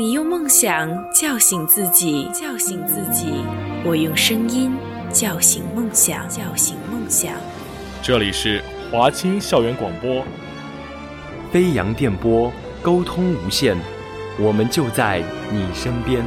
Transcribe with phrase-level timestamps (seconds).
[0.00, 3.44] 你用梦想叫醒自己，叫醒自己；
[3.84, 4.72] 我用声音
[5.12, 7.34] 叫醒梦想，叫醒梦想。
[8.00, 10.24] 这里是华清校园广播，
[11.52, 12.50] 飞扬电波，
[12.80, 13.76] 沟通无限，
[14.38, 15.22] 我们就在
[15.52, 16.24] 你身边。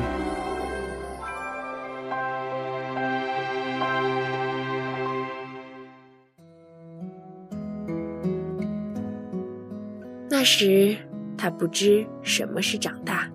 [10.30, 10.96] 那时，
[11.36, 13.28] 他不知什么是长大。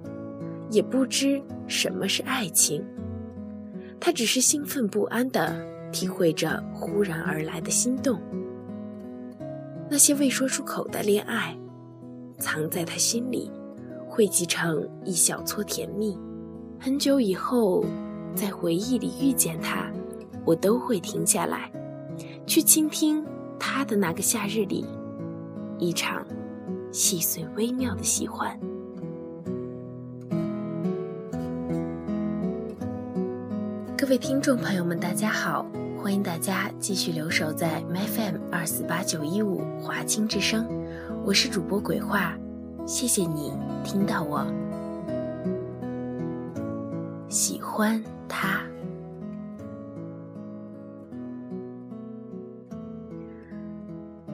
[0.71, 2.85] 也不知什么是爱情，
[3.99, 5.57] 他只是兴奋不安地
[5.91, 8.21] 体会着忽然而来的心动。
[9.91, 11.57] 那些未说出口的恋爱，
[12.39, 13.51] 藏在他心里，
[14.07, 16.19] 汇集成一小撮甜蜜。
[16.79, 17.85] 很久以后，
[18.35, 19.91] 在回忆里遇见他，
[20.45, 21.73] 我都会停下来，
[22.47, 23.25] 去倾听
[23.59, 24.85] 他的那个夏日里，
[25.79, 26.27] 一场
[26.93, 28.59] 细碎微妙的喜欢。
[34.09, 35.67] 各位听众朋友们，大家好！
[35.99, 40.67] 欢迎大家继续留守在 My FM 二四八九一五华清之声，
[41.27, 42.35] 我是主播鬼话，
[42.87, 43.53] 谢谢你
[43.85, 44.47] 听到我。
[47.29, 48.63] 喜欢他。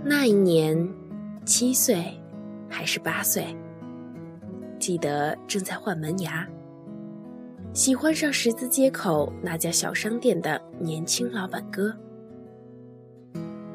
[0.04, 0.88] 那一年，
[1.44, 2.16] 七岁
[2.68, 3.44] 还是八岁？
[4.78, 6.46] 记得正在换门牙。
[7.74, 11.92] 喜欢上十字街口那家小商店的年轻老板哥。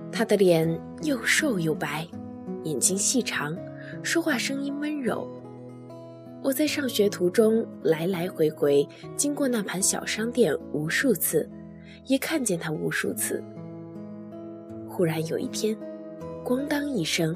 [0.10, 0.66] 他的脸
[1.04, 2.08] 又瘦又白，
[2.64, 3.54] 眼睛细长，
[4.02, 5.30] 说话声音温柔。
[6.42, 11.50] 我在上学途中来来回回经过那盘小商店无数次，
[12.06, 13.44] 也看见他无数次。
[14.88, 15.76] 忽然有一天，
[16.46, 17.36] 咣当一声，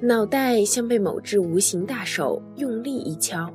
[0.00, 3.52] 脑袋像被某只无形大手用力一敲，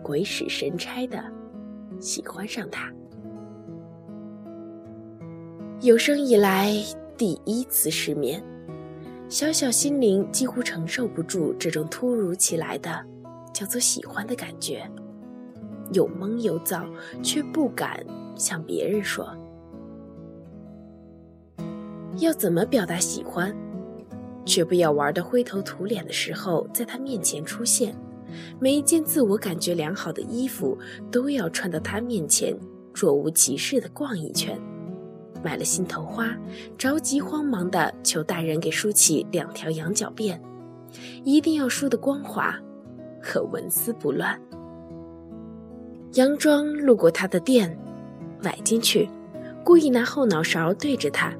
[0.00, 1.20] 鬼使神差的。
[2.00, 2.90] 喜欢上他，
[5.82, 6.72] 有生以来
[7.16, 8.42] 第一次失眠，
[9.28, 13.04] 小小心灵几乎承受不住这种突如其来的
[13.52, 14.90] 叫做喜欢的感觉，
[15.92, 16.86] 又懵又躁，
[17.22, 18.02] 却不敢
[18.34, 19.36] 向别人说。
[22.16, 23.54] 要怎么表达喜欢，
[24.46, 27.94] 却不要玩的灰头土脸的时候在他面前出现。
[28.58, 30.78] 每一件自我感觉良好的衣服
[31.10, 32.56] 都要穿到他面前，
[32.94, 34.60] 若无其事地逛一圈。
[35.42, 36.36] 买了心头花，
[36.76, 40.38] 着急慌忙地求大人给梳起两条羊角辫，
[41.24, 42.54] 一定要梳得光滑
[43.22, 44.38] 可纹丝不乱。
[46.12, 47.78] 佯装路过他的店，
[48.42, 49.08] 崴进去，
[49.64, 51.32] 故意拿后脑勺对着他。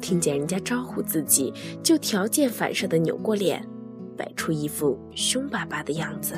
[0.00, 3.66] 听见人家招呼自己，就条件反射地扭过脸。
[4.16, 6.34] 摆出一副凶巴巴的样子，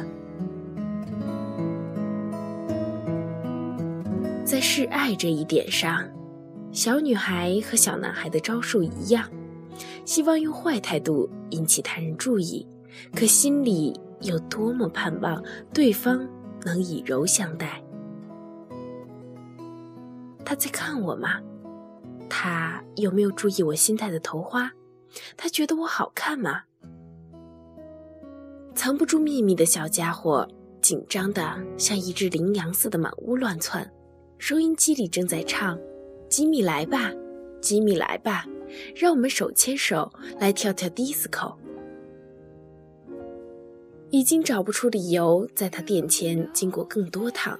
[4.44, 6.06] 在示爱这一点上，
[6.72, 9.31] 小女孩和小男孩的招数一样，
[10.05, 12.66] 希望用坏态度引起他人注意，
[13.15, 16.28] 可心里有多么盼望对方
[16.65, 17.83] 能以柔相待。
[20.45, 21.41] 他在看我吗？
[22.31, 24.72] 他有没有注意我心态的头花？
[25.37, 26.65] 他觉得我好看吗？
[28.78, 30.49] 藏不住秘密的小家伙，
[30.81, 33.91] 紧张的像一只羚羊似的满屋乱窜。
[34.39, 35.77] 收音机里正在唱
[36.31, 37.12] ：“吉米来吧，
[37.61, 38.47] 吉米来吧，
[38.94, 41.53] 让我们手牵手来跳跳迪斯科。”
[44.11, 47.59] 已经找不出理由在他店前经过更多趟，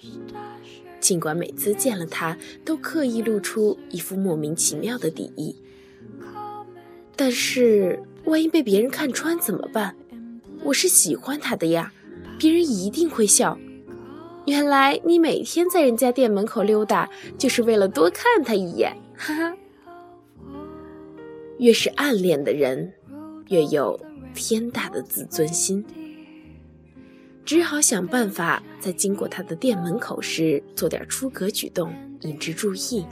[1.01, 5.61] 尽管每次见了他都刻意露出一副莫名其妙的敌意。
[7.17, 9.97] 但是万一被别人看穿怎么办？
[10.65, 11.93] 我是喜欢他的呀，
[12.39, 13.59] 别人一定会笑。
[14.47, 19.57] 原来你每天在人家店门口溜达，就是为了多看他一眼，哈哈。
[21.59, 22.93] 越是暗恋的人，
[23.49, 23.99] 越有
[24.35, 25.85] 天大的自尊心，
[27.45, 33.05] 只好想办法在经过他的店门口时做点出格举动，引之注意。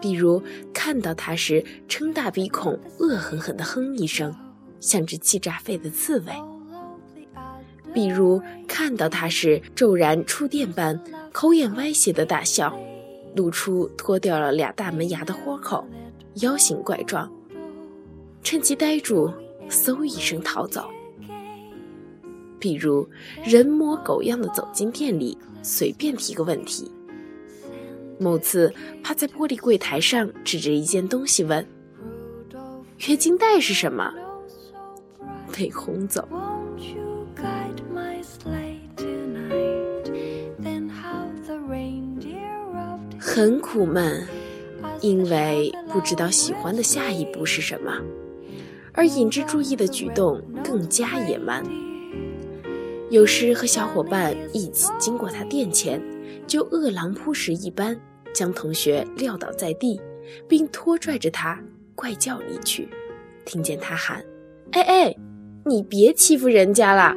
[0.00, 0.42] 比如
[0.72, 4.34] 看到他时，撑大鼻孔，恶狠狠地哼一声。
[4.80, 6.32] 像只气炸肺的刺猬，
[7.94, 10.98] 比如看到他时骤然触电般
[11.32, 12.76] 口眼歪斜的大笑，
[13.36, 15.86] 露出脱掉了俩大门牙的豁口，
[16.36, 17.30] 妖形怪状，
[18.42, 19.30] 趁其呆住，
[19.68, 20.90] 嗖一声逃走。
[22.58, 23.08] 比如
[23.44, 26.90] 人模狗样的走进店里，随便提个问题。
[28.18, 28.72] 某次
[29.02, 31.66] 趴在玻璃柜台上，指着一件东西问
[33.08, 34.12] ：“月经带是什么？”
[35.56, 36.28] 被轰走。
[43.18, 44.26] 很苦闷，
[45.00, 48.00] 因为不知道喜欢的下一步是什么，
[48.92, 51.64] 而引之注意的举动更加野蛮。
[53.10, 56.00] 有时和小伙伴一起经过他店前，
[56.46, 57.98] 就饿狼扑食一般，
[58.32, 60.00] 将同学撂倒在地，
[60.48, 61.58] 并拖拽着他
[61.94, 62.88] 怪叫离去。
[63.44, 64.24] 听见他喊
[64.72, 65.16] ：“哎哎，
[65.70, 67.14] 你别欺负人家了！”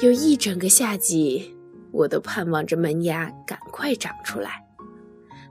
[0.00, 1.56] 有一整个夏季，
[1.90, 4.64] 我都盼望着门牙赶快长出来，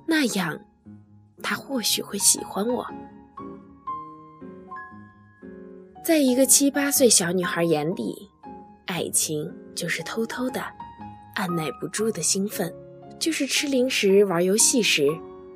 [0.07, 0.57] 那样
[1.41, 2.87] 他或许会喜欢我。
[6.01, 8.29] 在一个七八岁小女孩眼里，
[8.85, 10.63] 爱情就是偷偷的、
[11.35, 12.73] 按耐不住的兴奋，
[13.19, 15.05] 就是吃零食、玩游戏时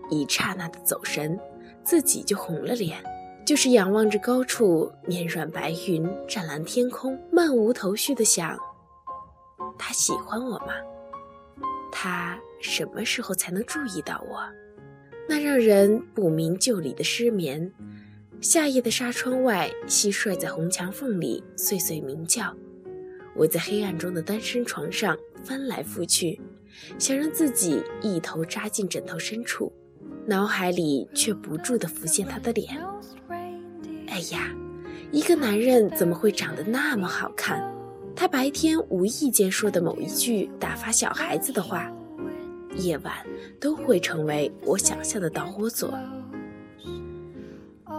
[0.10, 1.40] 一刹那的走神，
[1.82, 2.98] 自己就红了脸；
[3.48, 8.60] 就是仰望着高处绵软白云、湛蓝天空，漫无头绪的想：
[9.80, 10.74] 他喜欢我吗？
[11.90, 14.42] 他什么时候才能注意到我？
[15.30, 17.72] 那让人不明就里的失眠。
[18.42, 22.54] 夏夜的纱窗外，蟋蟀在红墙缝里碎碎鸣叫。
[23.34, 26.42] 我在黑暗中的单身床上翻来覆去，
[27.00, 29.72] 想让自己一头扎进枕头深处，
[30.26, 32.78] 脑海里却不住地浮现他的脸。
[34.18, 34.52] 哎呀，
[35.12, 37.72] 一个男人怎么会长得那么好看？
[38.16, 41.94] 他白天无意间说的某一句打发小孩子的话，
[42.78, 43.14] 夜晚
[43.60, 45.94] 都会成为我想象的导火索。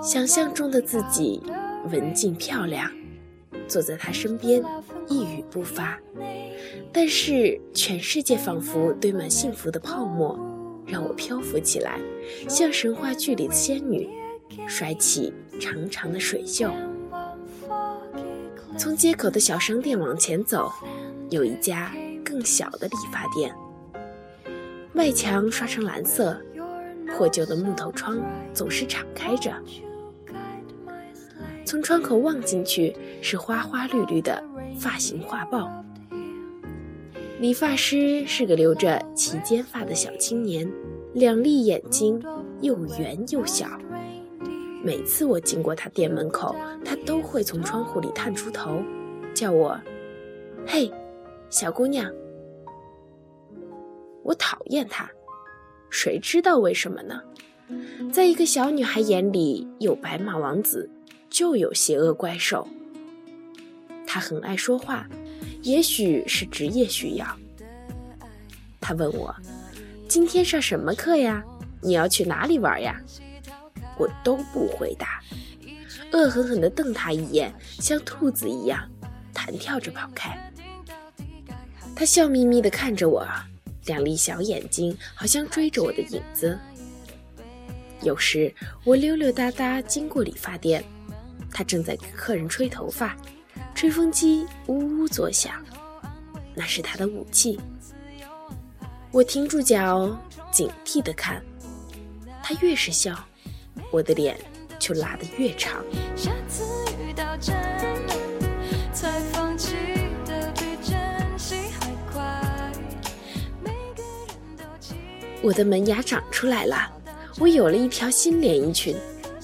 [0.02, 1.40] 想象中的自己
[1.88, 2.90] 文静漂亮，
[3.68, 4.60] 坐在他身边
[5.06, 5.96] 一语不发，
[6.92, 10.36] 但是全世界仿佛堆满幸福的泡沫，
[10.84, 12.00] 让我漂浮起来，
[12.48, 14.08] 像神话剧里的仙女，
[14.66, 16.70] 甩起长长的水袖。
[18.76, 20.70] 从街口的小商店往前走，
[21.30, 21.92] 有一家
[22.24, 23.54] 更小的理发店，
[24.94, 26.40] 外墙刷成蓝色，
[27.08, 28.20] 破旧的木头窗
[28.52, 29.52] 总是敞开着。
[31.64, 34.42] 从窗口望进去，是花花绿绿的
[34.78, 35.70] 发型画报。
[37.40, 40.70] 理发师是个留着齐肩发的小青年，
[41.14, 42.22] 两粒眼睛
[42.60, 43.66] 又圆又小。
[44.82, 46.54] 每次我经过他店门口，
[46.84, 48.82] 他都会从窗户里探出头，
[49.34, 49.78] 叫我
[50.66, 50.90] ：“嘿，
[51.50, 52.10] 小姑娘。”
[54.22, 55.10] 我讨厌他，
[55.90, 57.22] 谁知道为什么呢？
[58.12, 60.90] 在一个小女孩眼里，有白马王子。
[61.30, 62.66] 就有邪恶怪兽。
[64.06, 65.06] 他很爱说话，
[65.62, 67.26] 也许是职业需要。
[68.80, 69.32] 他问我
[70.08, 71.44] ：“今天上什么课呀？
[71.82, 72.98] 你要去哪里玩呀？”
[73.98, 75.20] 我都不回答，
[76.12, 78.88] 恶狠狠地瞪他一眼，像兔子一样
[79.34, 80.38] 弹跳着跑开。
[81.96, 83.26] 他笑眯眯地看着我，
[83.86, 86.58] 两粒小眼睛好像追着我的影子。
[88.02, 88.54] 有时
[88.84, 90.84] 我溜溜达达经过理发店。
[91.50, 93.16] 他正在给客人吹头发，
[93.74, 95.64] 吹风机呜呜作响，
[96.54, 97.58] 那是他的武器。
[99.10, 100.14] 我停住脚，
[100.52, 101.42] 警惕地看，
[102.42, 103.18] 他越是笑，
[103.90, 104.38] 我的脸
[104.78, 105.82] 就拉得越长。
[115.40, 116.76] 我的门牙长出来了，
[117.38, 118.96] 我有了一条新连衣裙，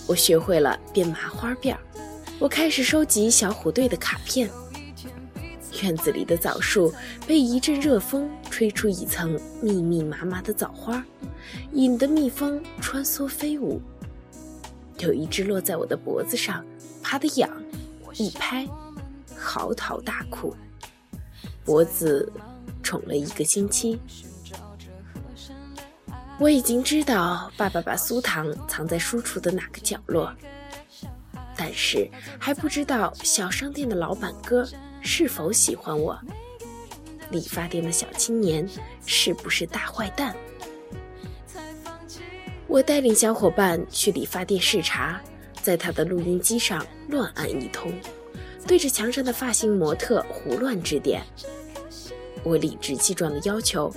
[0.07, 1.81] 我学会了编麻花辫儿。
[2.39, 4.51] 我开始收集小虎队的卡片。
[5.83, 6.93] 院子里的枣树
[7.27, 11.05] 被一阵热风吹出一层密密麻麻的枣花，
[11.73, 13.81] 引得蜜蜂穿梭飞舞。
[14.99, 16.65] 有一只落在我的脖子上，
[17.03, 17.51] 怕得痒，
[18.17, 18.67] 一拍，
[19.37, 20.55] 嚎啕大哭，
[21.65, 22.33] 脖子
[22.83, 23.99] 肿了一个星期。
[26.39, 30.33] 我已经知道爸爸把酥糖藏在书橱的哪个角落。
[31.57, 34.69] 但是还不知道小商店的老板哥
[35.01, 36.19] 是否喜欢我，
[37.31, 38.69] 理发店的小青年
[39.07, 40.35] 是不是大坏蛋？
[42.75, 45.21] 我带领小伙伴去理发店视察，
[45.62, 47.93] 在他的录音机上乱按一通，
[48.66, 51.23] 对着墙上的发型模特胡乱指点。
[52.43, 53.95] 我理直气壮地要求：“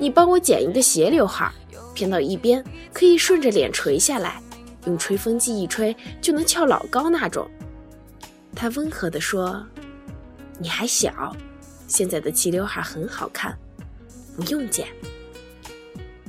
[0.00, 1.52] 你帮我剪一个斜刘海，
[1.92, 4.40] 偏到一边，可以顺着脸垂下来。”
[4.86, 7.46] 用吹风机一吹就能翘老高那种，
[8.56, 9.62] 他温和地说
[10.58, 11.36] ：“你还小，
[11.86, 13.54] 现在的齐刘海很好看，
[14.34, 14.88] 不用剪。”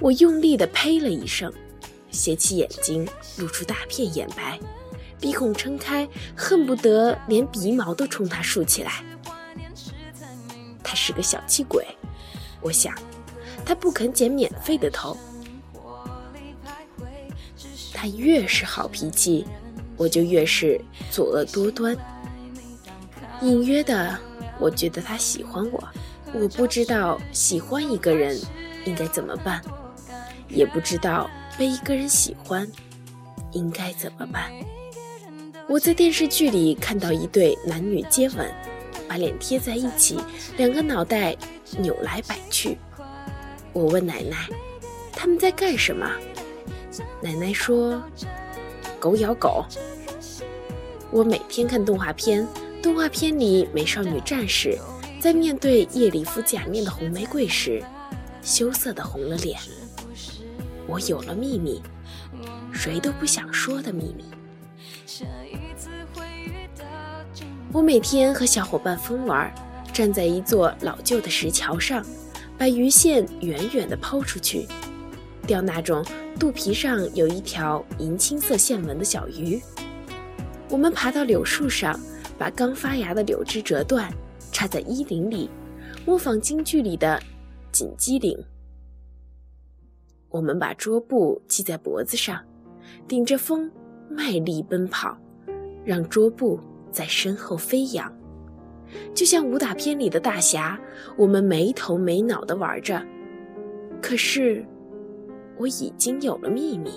[0.02, 1.54] 我用力地呸了一声，
[2.12, 4.60] 斜起眼睛，露出大片眼白，
[5.20, 9.04] 鼻孔撑开，恨不得连鼻毛都冲他竖起来。
[10.84, 11.86] 他是个小气鬼，
[12.62, 12.94] 我想，
[13.66, 15.16] 他不肯剪免费的头。
[17.94, 19.46] 他越是好脾气，
[19.98, 20.80] 我就越是
[21.12, 21.96] 作恶多端。
[23.42, 24.18] 隐约的，
[24.58, 25.90] 我觉得他喜欢我。
[26.34, 28.40] 我不知道喜欢一个人
[28.86, 29.62] 应该怎么办，
[30.48, 32.66] 也不知道被一个人喜欢
[33.52, 34.50] 应该怎么办。
[35.68, 38.50] 我在电视剧里看到一对男女接吻，
[39.10, 40.18] 把脸贴在一起，
[40.56, 41.36] 两个脑袋
[41.78, 42.78] 扭来摆去。
[43.74, 44.48] 我问奶奶，
[45.12, 46.10] 他们在干什么？
[47.22, 48.02] 奶奶说
[48.98, 49.66] ：“狗咬狗。”
[51.12, 52.48] 我每天看动画片，
[52.82, 54.78] 动画片里美少女战士
[55.20, 57.84] 在面对夜里敷假面的红玫瑰时，
[58.42, 59.60] 羞涩的红了脸。
[60.90, 61.84] 我有了秘密，
[62.74, 64.26] 谁都不想说的秘密。
[67.72, 69.54] 我每天和小伙伴疯玩，
[69.94, 72.04] 站在一座老旧的石桥上，
[72.58, 74.68] 把鱼线远远地抛出去，
[75.46, 76.04] 钓那种。
[76.40, 79.62] 肚皮上有一条银青色线纹的小鱼。
[80.70, 82.00] 我们爬到柳树上，
[82.38, 84.10] 把刚发芽的柳枝折断，
[84.50, 85.50] 插在衣领里，
[86.06, 87.22] 模仿京剧里的
[87.74, 88.42] 锦鸡领。
[90.30, 92.40] 我们把桌布系在脖子上，
[93.08, 93.72] 顶着风
[94.10, 95.18] 卖力奔跑，
[95.84, 96.60] 让桌布
[96.92, 98.14] 在身后飞扬，
[99.14, 100.80] 就像武打片里的大侠。
[101.18, 103.02] 我们没头没脑的玩着，
[104.02, 104.66] 可是。
[105.62, 106.90] 我已经有了秘密。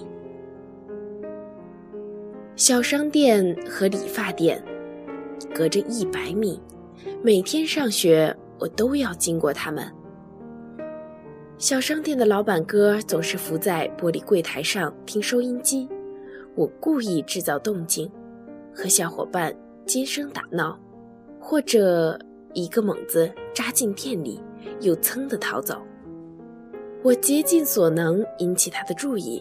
[2.55, 4.63] 小商店和理发店
[5.53, 6.63] 隔着一百米，
[7.25, 9.85] 每天上学我都要经过他们。
[11.63, 15.89] 小商店的老板哥总是伏在玻璃柜台上听收音机，
[16.57, 18.11] 我故意制造动静，
[18.75, 19.55] 和小伙伴
[19.87, 20.77] 尖声打闹，
[21.39, 22.19] 或者
[22.53, 24.43] 一个猛子扎进店里，
[24.81, 25.81] 又噌的逃走。
[27.01, 29.41] 我竭尽所能引起他的注意，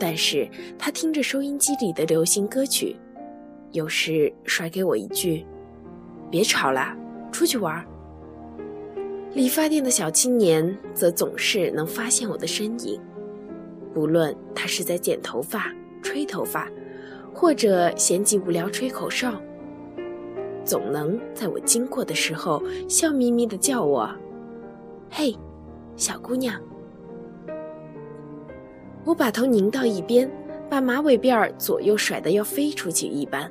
[0.00, 2.96] 但是他听着收音机里的流行歌曲，
[3.70, 5.46] 有时甩给我一句
[6.28, 6.92] ：“别吵了，
[7.30, 7.86] 出去玩。”
[9.34, 13.00] 理发店的小青年则总是能发现我的身影，
[13.92, 16.70] 不论他是在剪头发、吹头发，
[17.34, 19.34] 或者闲极无聊吹口哨，
[20.64, 24.08] 总能在我经过的时候笑眯眯地叫我
[25.10, 25.36] ：“嘿。”
[25.96, 26.60] 小姑娘，
[29.04, 30.28] 我把头拧到一边，
[30.68, 33.48] 把马尾辫儿左右甩得要飞出去一般，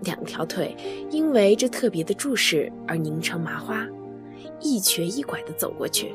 [0.00, 0.74] 两条腿
[1.10, 3.86] 因为这特别的注视而拧成麻花，
[4.60, 6.14] 一瘸一拐地走过去。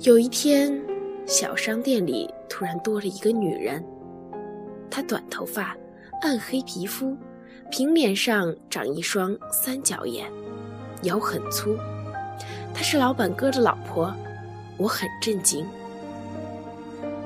[0.00, 0.78] 有一天，
[1.26, 3.84] 小商店里突然多了一个女人，
[4.90, 5.76] 她短头发，
[6.22, 7.16] 暗黑皮肤，
[7.70, 10.30] 平脸上长一双三角眼，
[11.02, 11.76] 腰很粗。
[12.74, 14.14] 她是老板哥的老婆，
[14.76, 15.66] 我很震惊。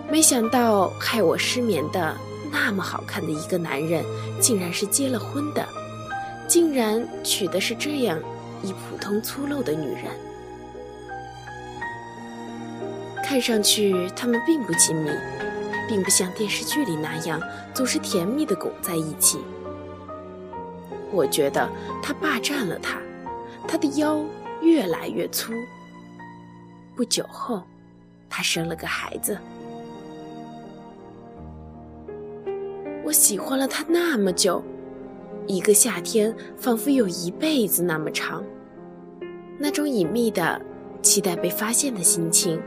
[0.09, 2.17] 没想到害我失眠的
[2.53, 4.05] 那么好看的一个男人，
[4.41, 5.67] 竟然是结了婚的，
[6.47, 8.19] 竟然娶的是这样
[8.63, 10.05] 一普通粗陋的女人。
[13.25, 15.11] 看上去他们并不亲密，
[15.89, 17.41] 并不像电视剧里那样
[17.73, 19.41] 总是甜蜜的拱在一起。
[21.13, 21.69] 我觉得
[22.03, 22.99] 他霸占了她，
[23.67, 24.21] 她的腰。
[24.63, 25.55] 越来越粗。
[26.95, 27.63] 不久后，
[28.29, 29.39] 她生了个孩子。
[33.03, 34.63] 我喜欢了他那么久，
[35.47, 38.45] 一个夏天仿佛有一辈子那么长。
[39.59, 40.61] 那种隐秘的、
[41.03, 42.61] 期待被发现的心情，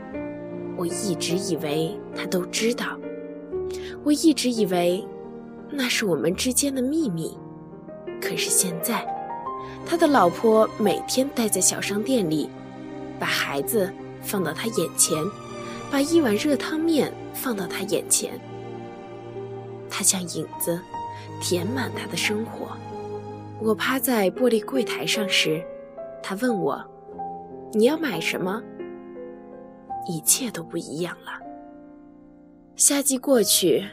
[0.76, 2.98] 我一直以为他都知道。
[4.02, 5.06] 我一直以为
[5.70, 7.36] 那是我们之间的秘密。
[8.20, 9.06] 可是现在。
[9.86, 12.48] 他的老婆每天待在小商店里，
[13.18, 13.90] 把孩子
[14.22, 15.22] 放到他眼前，
[15.90, 18.40] 把一碗热汤面放到他眼前。
[19.90, 20.80] 他像影子，
[21.40, 22.76] 填满他的生活。
[23.60, 25.64] 我趴在玻璃柜台上时，
[26.22, 26.84] 他问我
[27.72, 28.62] ：“你要买什么？”
[30.06, 31.32] 一切都不一样了。
[32.76, 33.84] 夏季过去，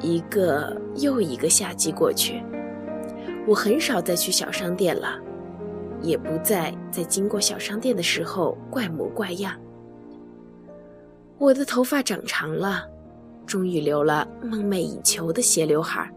[0.00, 2.42] 一个又一个夏季过去。
[3.46, 5.18] 我很少再去小商店了，
[6.02, 9.54] 也不再在经过小商店的时候怪模怪样。
[11.38, 12.86] 我的头发长长了，
[13.46, 16.10] 终于留了梦寐以求的斜刘海儿。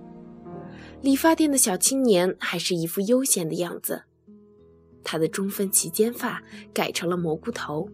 [1.02, 4.04] 理发店的小青年还是一副悠闲的样子，
[5.04, 6.42] 他的中分齐肩发
[6.74, 7.90] 改成了蘑菇头。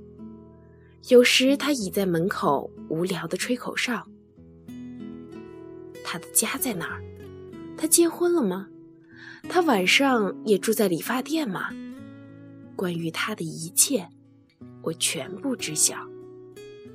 [1.09, 4.07] 有时他倚在门口无聊地吹口哨。
[6.03, 7.03] 他的家在哪儿？
[7.75, 8.67] 他结婚了吗？
[9.49, 11.69] 他晚上也住在理发店吗？
[12.75, 14.07] 关于他的一切，
[14.83, 16.07] 我全部知晓。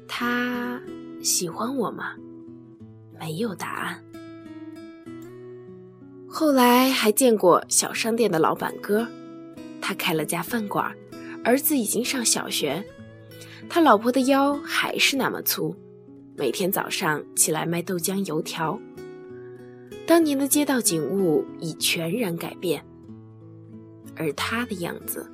[0.06, 0.80] 他
[1.20, 2.14] 喜欢我吗？
[3.18, 4.05] 没有答案。
[6.38, 9.08] 后来还见过小商店的老板哥，
[9.80, 10.94] 他开了家饭馆，
[11.42, 12.84] 儿子已经上小学，
[13.70, 15.74] 他老婆的腰还是那么粗，
[16.36, 18.78] 每天早上起来卖豆浆油条。
[20.06, 22.84] 当年的街道景物已全然改变，
[24.14, 25.26] 而他的样子，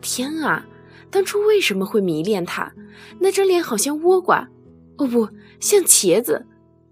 [0.00, 0.66] 天啊！
[1.08, 2.68] 当初为什么会迷恋他？
[3.20, 4.48] 那张脸好像倭瓜，
[4.96, 5.28] 哦不
[5.60, 6.44] 像茄子，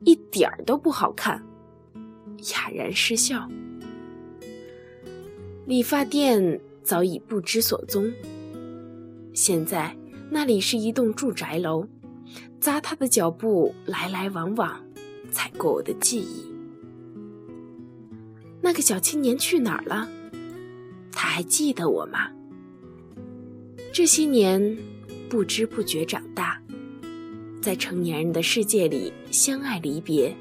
[0.04, 1.44] 一点儿都不好看。
[2.52, 3.48] 哑然失笑。
[5.66, 8.12] 理发店早已不知所踪。
[9.32, 9.96] 现在
[10.30, 11.86] 那里是一栋住宅楼，
[12.60, 14.80] 砸他的脚步来来往往，
[15.30, 16.52] 踩过我的记忆。
[18.60, 20.08] 那个小青年去哪儿了？
[21.12, 22.30] 他还记得我吗？
[23.92, 24.76] 这些年，
[25.28, 26.60] 不知不觉长大，
[27.62, 30.34] 在成年人的世界里，相爱离别，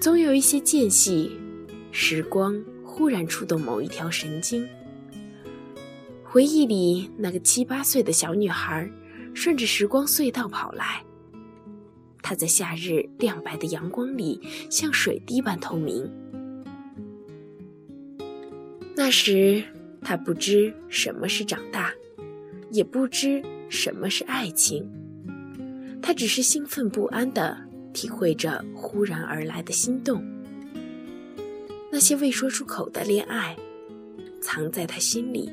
[0.00, 1.32] 总有一些间隙，
[1.90, 4.66] 时光忽然触动某一条神经。
[6.22, 8.90] 回忆里那个七八岁的小女孩，
[9.32, 11.02] 顺着时光隧道跑来，
[12.22, 16.10] 她在夏日亮白的阳光里，像水滴般透明。
[18.94, 19.64] 那时，
[20.02, 21.92] 她不知什么是长大。
[22.70, 24.90] 也不知什么是爱情，
[26.02, 27.63] 他只是兴奋不安的
[27.94, 30.22] 体会着忽然而来的心动。
[31.90, 33.56] 那些未说出口的恋爱，
[34.42, 35.50] 藏在他心里，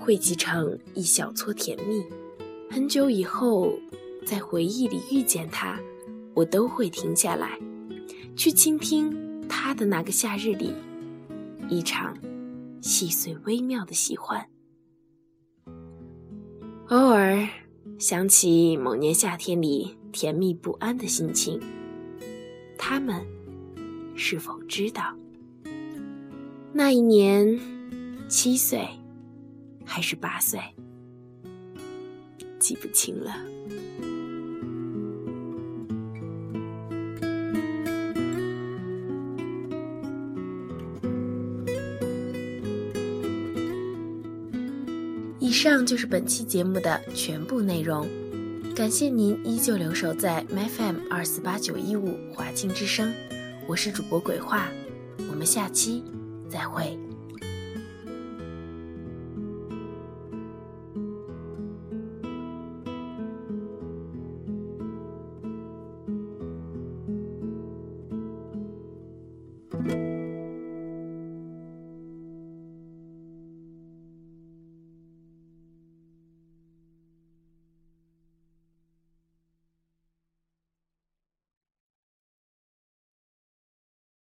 [0.00, 2.02] 汇集成一小撮甜蜜。
[2.70, 3.78] 很久以后，
[4.24, 5.78] 在回忆里遇见他，
[6.34, 7.58] 我都会停下来，
[8.36, 10.72] 去倾听他的那个夏日里，
[11.68, 12.16] 一场
[12.80, 14.46] 细碎微妙的喜欢。
[16.88, 17.48] 偶尔
[17.98, 21.58] 想起某年夏天里甜蜜不安的心情，
[22.78, 23.26] 他们
[24.14, 25.16] 是否知道？
[26.72, 27.58] 那一年
[28.28, 28.86] 七岁
[29.84, 30.60] 还是八岁，
[32.58, 33.34] 记不清了。
[45.38, 48.08] 以上就是本期节目的全部内容，
[48.74, 53.12] 感谢您依旧留守在 myfm 二四八九一五华清之声，
[53.68, 54.66] 我是主播鬼话，
[55.30, 56.02] 我们下期
[56.48, 56.98] 再会。